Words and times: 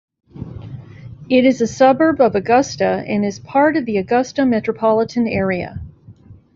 It 1.29 1.45
is 1.45 1.61
a 1.61 1.67
suburb 1.67 2.21
of 2.21 2.33
Augusta 2.33 3.03
and 3.07 3.23
is 3.23 3.37
part 3.37 3.77
of 3.77 3.85
the 3.85 3.97
Augusta 3.97 4.47
metropolitan 4.47 5.27
area. 5.27 5.79